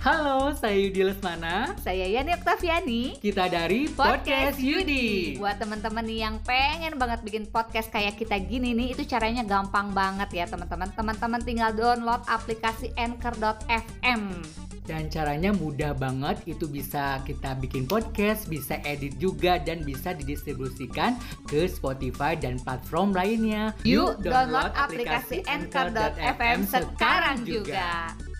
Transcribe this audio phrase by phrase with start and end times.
[0.00, 1.76] Halo, saya Yudi Lesmana.
[1.76, 3.20] Saya Yani Oktaviani.
[3.20, 5.36] Kita dari Podcast Yudi.
[5.36, 10.32] Buat teman-teman yang pengen banget bikin podcast kayak kita gini nih, itu caranya gampang banget
[10.32, 10.88] ya teman-teman.
[10.96, 14.40] Teman-teman tinggal download aplikasi Anchor.fm.
[14.82, 21.14] Dan caranya mudah banget, itu bisa kita bikin podcast, bisa edit juga, dan bisa didistribusikan
[21.46, 23.76] ke Spotify dan platform lainnya.
[23.86, 28.10] Yuk download aplikasi Anchor.fm sekarang juga.
[28.10, 28.31] Huh,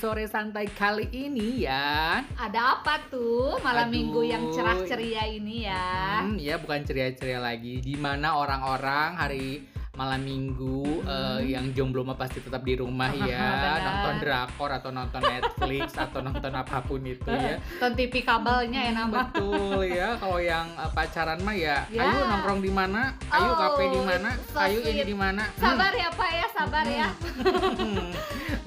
[0.00, 2.24] sore santai kali ini ya.
[2.34, 3.92] Ada apa tuh malam Aduh.
[3.92, 6.24] minggu yang cerah ceria ini ya?
[6.24, 7.78] Hmm, ya bukan ceria-ceria lagi.
[7.78, 9.48] Di mana orang-orang hari
[9.90, 13.44] malam minggu eh, yang jomblo mah pasti tetap di rumah ya,
[13.84, 17.60] nonton drakor atau nonton Netflix atau nonton apa pun itu ya.
[17.76, 19.28] Nonton TV kabelnya ya nama.
[19.28, 22.08] Betul ya, kalau yang eh, pacaran mah ya, Ya.
[22.08, 25.44] ayo nongkrong di mana, ayo Oh, kafe di mana, so ayo ini di mana.
[25.44, 25.60] Hmm.
[25.60, 27.08] Sabar ya Pak ya, sabar ya.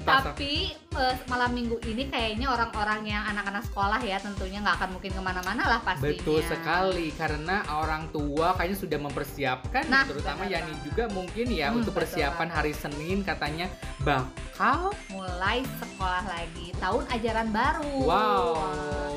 [0.06, 0.54] Pasar- Tapi
[0.96, 5.20] eh, malam minggu ini kayaknya orang-orang yang anak-anak sekolah ya tentunya nggak akan mungkin ke
[5.20, 6.14] mana-mana lah pastinya.
[6.14, 11.80] Betul sekali karena orang tua kayaknya sudah mempersiapkan Nah, terutama Yani juga mungkin ya Hmm,
[11.80, 13.66] untuk persiapan hari Senin katanya
[14.00, 17.92] bakal Mulai sekolah lagi, tahun ajaran baru.
[18.00, 18.44] wow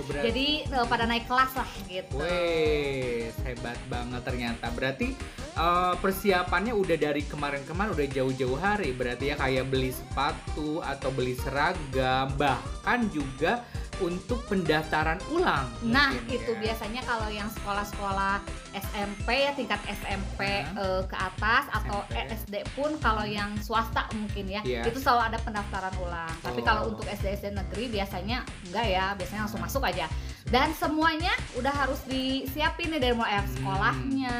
[0.06, 2.14] berarti Jadi eh, pada naik kelas lah gitu.
[2.20, 4.66] Wes, hebat banget ternyata.
[4.73, 5.16] Berarti
[5.58, 8.94] eh, persiapannya udah dari kemarin-kemarin udah jauh-jauh hari.
[8.94, 13.66] Berarti ya kayak beli sepatu atau beli seragam, bahkan juga
[14.00, 15.66] untuk pendaftaran ulang.
[15.81, 16.59] Nah, mungkin itu ya.
[16.62, 18.40] biasanya kalau yang sekolah-sekolah
[18.73, 20.78] SMP ya tingkat SMP Nah.
[20.78, 22.36] eh, ke atas atau SMP.
[22.38, 24.86] SD pun kalau yang swasta mungkin ya Iya.
[24.86, 26.34] itu selalu ada pendaftaran ulang.
[26.40, 26.66] Tapi Oh.
[26.66, 30.06] kalau untuk SD SD negeri biasanya enggak ya, biasanya langsung masuk aja.
[30.47, 33.56] Dan semuanya udah harus disiapin nih dari mulai air Hmm.
[33.59, 34.38] sekolahnya,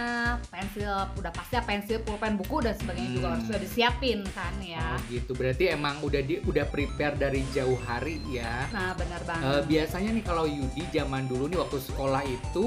[0.48, 3.34] pensil, udah pasti ya pensil, pulpen, buku dan sebagainya juga Hmm.
[3.36, 4.96] harus sudah disiapin kan ya.
[4.96, 5.32] Oh, gitu.
[5.36, 8.72] Berarti emang udah di udah prepare dari jauh hari ya.
[8.72, 9.44] Nah, benar banget.
[9.52, 12.66] Eh, biasanya nih kalau Yudi zaman dulu nih waktu sekolah itu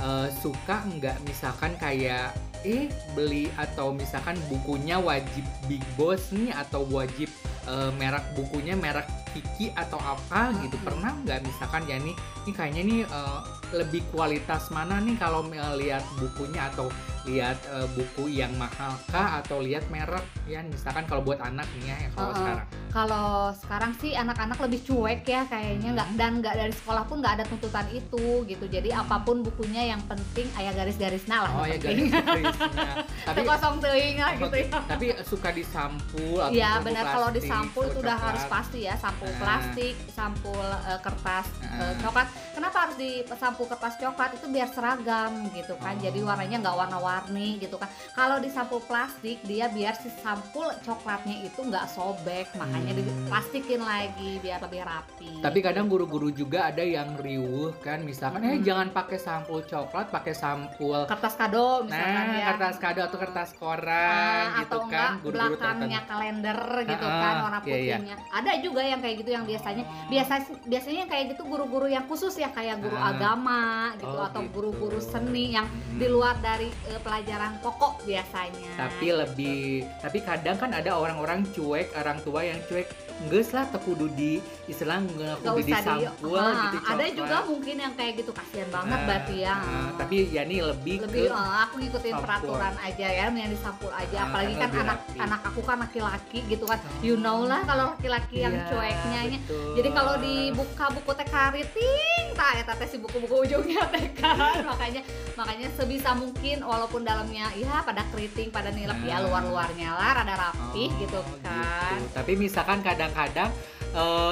[0.00, 6.84] eh, suka nggak misalkan kayak eh beli atau misalkan bukunya wajib Big Boss nih atau
[6.88, 7.28] wajib
[7.68, 10.86] eh, merek bukunya merek Kiki atau apa gitu Mm-mm.
[10.86, 12.14] pernah nggak misalkan ya nih
[12.46, 13.40] ini kayaknya nih eh,
[13.70, 16.90] lebih kualitas mana nih kalau eh, lihat bukunya atau
[17.28, 21.92] lihat eh, buku yang mahal kah atau lihat merek ya misalkan kalau buat anak nih
[21.92, 22.38] ya kalau Uh-uh.
[22.40, 27.22] sekarang kalau sekarang sih anak-anak lebih cuek ya kayaknya nggak dan nggak dari sekolah pun
[27.22, 31.64] nggak ada tuntutan itu gitu jadi apa pun bukunya yang penting ayah garis-garisnya lah oh
[31.64, 32.10] ya penting.
[32.10, 32.92] garis-garisnya
[33.30, 37.38] tapi kosong teuing lah gitu ya tapi suka disampul atau Iya sampul benar kalau plastik,
[37.46, 39.38] disampul itu udah harus pasti ya sampul Nah.
[39.38, 41.94] plastik, sampul eh, kertas eh, Nah.
[42.02, 42.28] coklat.
[42.50, 45.94] Kenapa harus di sampul kertas coklat itu biar seragam gitu kan.
[45.96, 46.02] Oh.
[46.02, 47.86] Jadi warnanya nggak warna-warni gitu kan.
[48.12, 52.98] Kalau di sampul plastik dia biar si sampul coklatnya itu nggak sobek, makanya Hmm.
[53.00, 55.30] diplastikin lagi biar lebih rapi.
[55.40, 58.64] tapi kadang guru-guru juga ada yang riuh kan misalkan eh Hmm.
[58.64, 62.46] jangan pakai sampul coklat pakai sampul kertas kado misalkan nah ya.
[62.50, 67.18] kertas kado atau kertas koran Ah, gitu atau kan enggak guru-guru belakangnya kalender gitu Ah,
[67.18, 67.96] kan warna iya, iya.
[67.96, 70.32] putihnya ada juga yang kayak gitu yang biasanya biasa
[70.64, 73.10] biasanya yang kayak gitu guru-guru yang khusus ya kayak guru Ah.
[73.10, 73.62] agama
[73.96, 74.52] gitu Oh, atau gitu.
[74.52, 75.96] guru-guru seni yang Hmm.
[75.96, 79.62] di luar dari eh, pelajaran pokok biasanya tapi lebih
[79.96, 84.32] tapi kadang kan ada orang-orang cuek orang tua yang cuek nggak lah tekudu di
[84.64, 87.10] istilah nggak kudu di usah di sampul Ah, gitu ada coklat.
[87.12, 90.96] juga mungkin yang kayak gitu kasihan banget Ah, berarti ya ah, tapi ya ini lebih,
[91.04, 92.24] lebih ke eh, aku ngikutin sampul.
[92.24, 95.18] peraturan aja ya yang disampul aja Ah, apalagi kan anak rapi.
[95.18, 99.38] anak aku kan laki-laki gitu kan you know lah kalau laki-laki yang Iya, cueknya nya.
[99.38, 99.72] betul.
[99.72, 104.64] Jadi kalau dibuka buku teh kariting, tak eta teh si buku-buku ujungnya teh kan.
[104.64, 105.02] makanya
[105.34, 109.26] makanya sebisa mungkin walaupun dalamnya ya pada keriting, pada nilep ya Nah.
[109.26, 111.98] luar-luarnya lah rada rapih Oh, gitu kan.
[111.98, 112.08] gitu.
[112.12, 112.80] Tapi misalkan
[113.10, 113.50] kadang-kadang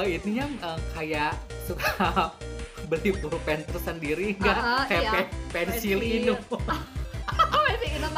[0.07, 1.33] ininya eh, kayak
[1.67, 2.31] suka
[2.89, 5.11] beli pulpen tersendiri enggak Ah, ah, kayak iya.
[5.13, 6.33] pe- pensil Pensil.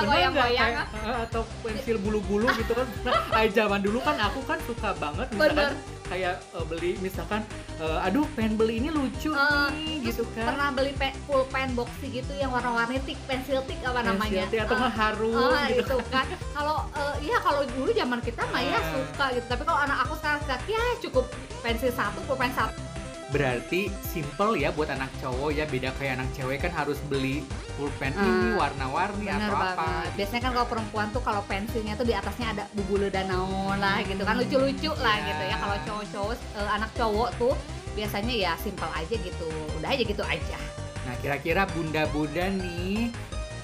[0.04, 0.72] mah goyang-goyang.
[0.78, 1.24] ah.
[1.26, 5.72] atau pensil bulu-bulu gitu kan nah, zaman dulu kan aku kan suka banget misalkan Bener.
[6.08, 7.42] kayak eh, beli misalkan
[7.80, 12.08] eh, aduh pengen beli ini lucu Eh, nih gitu kan Pernah beli pe pulpen boxy
[12.12, 14.44] gitu yang warna-warni tik, pensil tik apa namanya?
[14.46, 16.26] Pensil atau Eh, nggak harum Ah, gitu kan.
[16.52, 19.46] Kalau eh, iya kalau dulu zaman kita mah ya suka gitu.
[19.48, 21.26] Tapi kalau anak aku sekarang ya cukup
[21.64, 22.91] pensil satu, pulpen satu.
[23.32, 27.42] Berarti simple ya buat anak cowok ya beda kayak anak cewek kan harus beli
[27.74, 29.74] pulpen Ah, ini warna-warni atau banget.
[29.74, 33.78] apa Biasanya kan kalau perempuan tuh kalau pensilnya tuh di atasnya ada bubulu dan naon
[33.78, 35.26] lah gitu kan lucu-lucu lah Ya.
[35.26, 35.56] gitu ya.
[35.58, 37.54] Kalau cowok-cowok eh, anak cowok tuh
[37.92, 39.48] biasanya ya simple aja gitu.
[39.76, 40.58] Udah aja gitu aja.
[41.02, 43.10] Nah, kira-kira bunda-bunda nih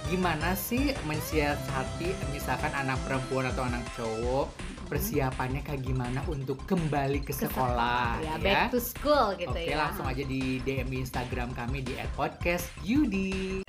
[0.05, 4.47] gimana sih mensiasati misalkan anak perempuan atau anak cowok
[4.87, 8.35] persiapannya kayak gimana untuk kembali ke sekolah ya, ya?
[8.39, 9.77] back to school gitu Oke, ya.
[9.77, 13.67] langsung aja di DM Instagram kami di @podcastyudi.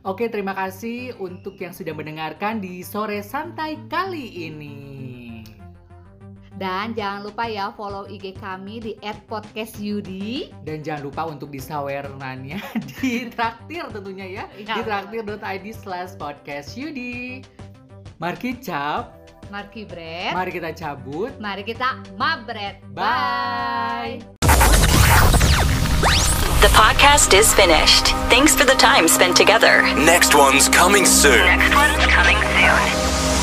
[0.00, 4.76] Oke, terima kasih untuk yang sudah mendengarkan di sore santai kali ini.
[6.60, 10.52] Dan jangan lupa ya follow IG kami di @podcastyudi.
[10.60, 12.60] Dan jangan lupa untuk disawerannya
[13.00, 14.44] di traktir tentunya ya.
[14.56, 14.76] Iya.
[14.76, 16.76] Di traktir.id slash podcast
[18.20, 18.36] Yudi.
[18.36, 19.16] Mari cap,
[19.50, 20.34] Marki Bread.
[20.34, 21.32] mari kita cabut.
[21.40, 22.76] Mari kita mabret.
[22.92, 24.20] Bye.
[26.60, 28.12] The podcast is finished.
[28.28, 29.80] Thanks for the time spent together.
[29.96, 31.40] Next one's coming soon.
[31.48, 33.39] Next one's coming soon.